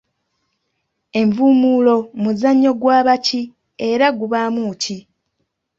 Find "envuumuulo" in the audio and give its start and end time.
1.19-1.95